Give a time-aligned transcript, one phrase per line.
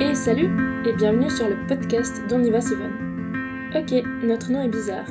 [0.00, 0.50] Et salut
[0.84, 2.58] et bienvenue sur le podcast d'On y va
[3.74, 5.06] Ok, notre nom est bizarre,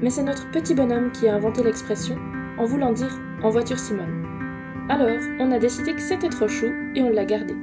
[0.00, 2.16] mais c'est notre petit bonhomme qui a inventé l'expression
[2.58, 4.24] en voulant dire en voiture Simone.
[4.88, 5.08] Alors,
[5.40, 7.54] on a décidé que c'était trop chou et on l'a gardé.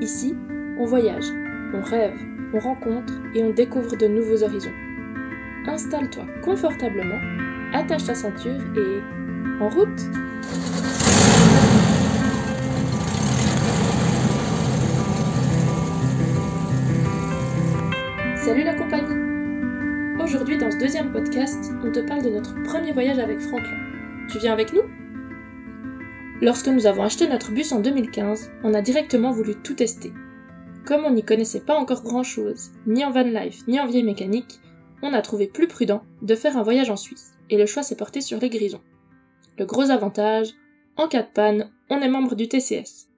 [0.00, 0.36] Ici,
[0.78, 1.26] on voyage,
[1.74, 2.18] on rêve,
[2.52, 4.74] on rencontre et on découvre de nouveaux horizons.
[5.66, 7.20] Installe-toi confortablement,
[7.72, 9.02] attache ta ceinture et
[9.60, 10.00] en route
[18.36, 19.28] Salut la compagnie
[20.22, 23.76] Aujourd'hui dans ce deuxième podcast, on te parle de notre premier voyage avec Franklin.
[24.30, 24.82] Tu viens avec nous?
[26.40, 30.12] Lorsque nous avons acheté notre bus en 2015, on a directement voulu tout tester.
[30.84, 34.04] Comme on n'y connaissait pas encore grand chose, ni en van life, ni en vieille
[34.04, 34.60] mécanique,
[35.02, 37.96] on a trouvé plus prudent de faire un voyage en Suisse, et le choix s'est
[37.96, 38.80] porté sur les grisons.
[39.58, 40.54] Le gros avantage,
[40.96, 43.08] en cas de panne, on est membre du TCS.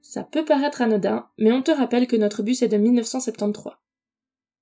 [0.00, 3.74] Ça peut paraître anodin, mais on te rappelle que notre bus est de 1973.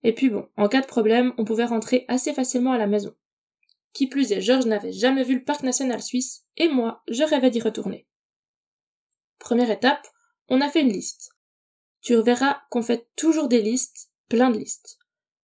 [0.04, 3.14] Et puis bon, en cas de problème, on pouvait rentrer assez facilement à la maison.
[3.92, 7.50] Qui plus est, Georges n'avait jamais vu le parc national suisse, et moi, je rêvais
[7.50, 8.06] d'y retourner.
[9.38, 10.06] Première étape,
[10.48, 11.32] on a fait une liste.
[12.00, 14.98] Tu verras qu'on fait toujours des listes, plein de listes.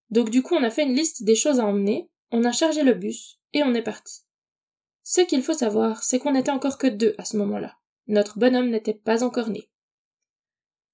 [0.08, 2.82] Donc du coup, on a fait une liste des choses à emmener, on a chargé
[2.84, 4.23] le bus, et on est parti.
[5.04, 7.76] Ce qu'il faut savoir, c'est qu'on n'était encore que deux à ce moment-là.
[8.06, 9.70] Notre bonhomme n'était pas encore né.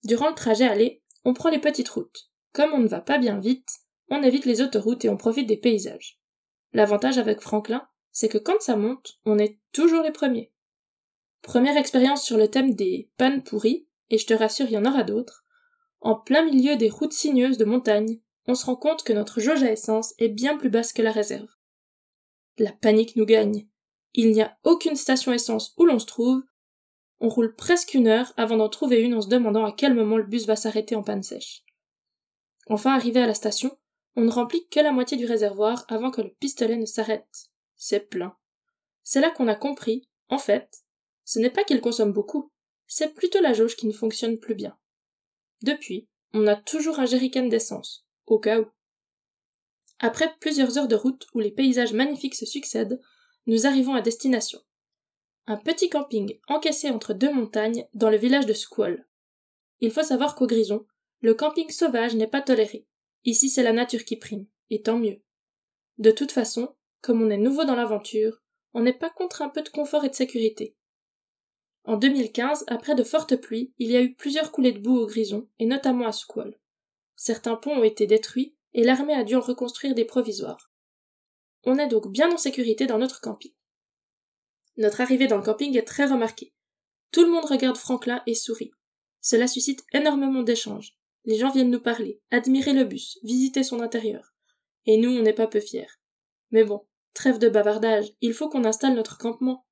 [0.04, 2.30] Durant le trajet aller, on prend les petites routes.
[2.52, 3.68] Comme on ne va pas bien vite,
[4.08, 6.20] on évite les autoroutes et on profite des paysages.
[6.72, 10.52] L'avantage avec Franklin, c'est que quand ça monte, on est toujours les premiers.
[11.42, 14.84] Première expérience sur le thème des pannes pourries, et je te rassure, il y en
[14.84, 15.44] aura d'autres.
[16.00, 19.62] En plein milieu des routes sinueuses de montagne, on se rend compte que notre jauge
[19.62, 21.48] à essence est bien plus basse que la réserve.
[22.58, 23.68] La panique nous gagne.
[24.14, 26.42] Il n'y a aucune station essence où l'on se trouve.
[27.20, 30.16] On roule presque une heure avant d'en trouver une en se demandant à quel moment
[30.16, 31.64] le bus va s'arrêter en panne sèche.
[32.68, 33.76] Enfin arrivé à la station,
[34.16, 37.50] on ne remplit que la moitié du réservoir avant que le pistolet ne s'arrête.
[37.76, 38.36] C'est plein.
[39.02, 40.84] C'est là qu'on a compris, en fait,
[41.24, 42.50] ce n'est pas qu'il consomme beaucoup,
[42.86, 44.76] c'est plutôt la jauge qui ne fonctionne plus bien.
[45.62, 48.66] Depuis, on a toujours un jerrycan d'essence, au cas où.
[49.98, 53.00] Après plusieurs heures de route où les paysages magnifiques se succèdent,
[53.46, 54.60] nous arrivons à destination.
[55.46, 59.06] Un petit camping encaissé entre deux montagnes dans le village de Squall.
[59.80, 60.86] Il faut savoir qu'au Grison,
[61.20, 62.86] le camping sauvage n'est pas toléré.
[63.24, 65.20] Ici, c'est la nature qui prime, et tant mieux.
[65.98, 68.42] De toute façon, comme on est nouveau dans l'aventure,
[68.74, 70.76] on n'est pas contre un peu de confort et de sécurité.
[71.84, 75.06] En 2015, après de fortes pluies, il y a eu plusieurs coulées de boue au
[75.06, 76.58] Grison, et notamment à Squall.
[77.16, 80.70] Certains ponts ont été détruits, et l'armée a dû en reconstruire des provisoires.
[81.64, 83.52] On est donc bien en sécurité dans notre camping.
[84.76, 86.54] Notre arrivée dans le camping est très remarquée.
[87.12, 88.70] Tout le monde regarde Franklin et sourit.
[89.20, 90.96] Cela suscite énormément d'échanges.
[91.24, 94.32] Les gens viennent nous parler, admirer le bus, visiter son intérieur.
[94.86, 95.86] Et nous, on n'est pas peu fiers.
[96.50, 99.66] Mais bon, trêve de bavardage, il faut qu'on installe notre campement.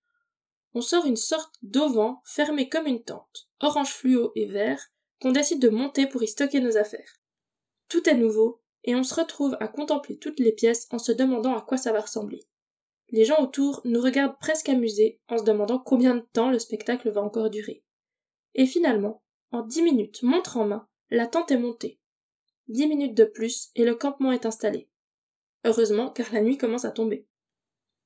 [0.75, 4.85] On sort une sorte d'auvent fermé comme une tente, orange fluo et vert,
[5.21, 7.21] qu'on décide de monter pour y stocker nos affaires.
[7.89, 11.57] Tout est nouveau, et on se retrouve à contempler toutes les pièces en se demandant
[11.57, 12.41] à quoi ça va ressembler.
[13.11, 17.11] Les gens autour nous regardent presque amusés en se demandant combien de temps le spectacle
[17.11, 17.83] va encore durer.
[18.55, 21.99] Et finalement, en dix minutes, montre en main, la tente est montée.
[22.69, 24.89] Dix minutes de plus et le campement est installé.
[25.65, 27.27] Heureusement, car la nuit commence à tomber.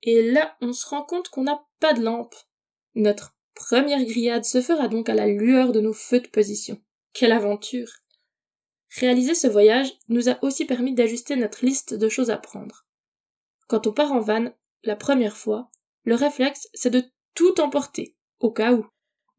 [0.02, 2.34] Et là, on se rend compte qu'on n'a pas de lampe.
[2.94, 6.80] Notre première grillade se fera donc à la lueur de nos feux de position.
[7.12, 7.88] Quelle aventure
[8.98, 12.86] Réaliser ce voyage nous a aussi permis d'ajuster notre liste de choses à prendre.
[13.68, 14.52] Quand on part en van,
[14.84, 15.70] la première fois,
[16.04, 17.04] le réflexe, c'est de
[17.34, 18.86] tout emporter, au cas où.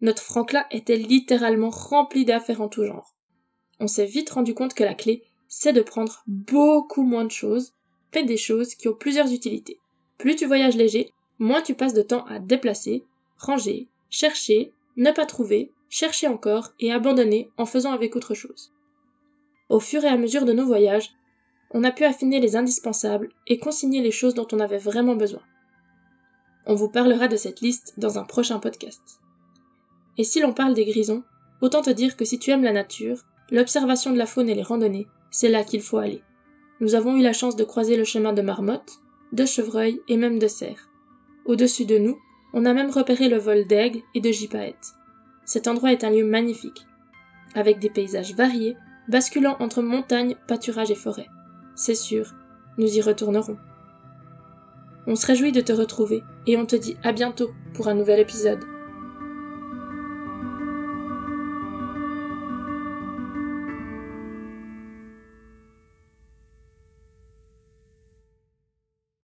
[0.01, 3.13] Notre Franklin était littéralement rempli d'affaires en tout genre
[3.79, 7.73] on s'est vite rendu compte que la clé, c'est de prendre beaucoup moins de choses,
[8.15, 9.79] mais des choses qui ont plusieurs utilités.
[10.17, 13.03] Plus tu voyages léger, moins tu passes de temps à déplacer,
[13.37, 18.72] ranger, chercher, ne pas trouver, chercher encore et abandonner en faisant avec autre chose.
[19.69, 21.11] Au fur et à mesure de nos voyages,
[21.71, 25.41] on a pu affiner les indispensables et consigner les choses dont on avait vraiment besoin.
[26.65, 29.19] On vous parlera de cette liste dans un prochain podcast.
[30.17, 31.23] Et si l'on parle des grisons,
[31.61, 34.63] autant te dire que si tu aimes la nature, L'observation de la faune et les
[34.63, 36.23] randonnées, c'est là qu'il faut aller.
[36.79, 38.99] Nous avons eu la chance de croiser le chemin de marmottes,
[39.31, 40.89] de chevreuils et même de cerfs.
[41.45, 42.17] Au-dessus de nous,
[42.53, 44.93] on a même repéré le vol d'aigles et de gypaètes.
[45.45, 46.87] Cet endroit est un lieu magnifique,
[47.53, 48.75] avec des paysages variés,
[49.07, 51.29] basculant entre montagnes, pâturages et forêts.
[51.75, 52.33] C'est sûr,
[52.77, 53.57] nous y retournerons.
[55.05, 58.19] On se réjouit de te retrouver et on te dit à bientôt pour un nouvel
[58.19, 58.63] épisode.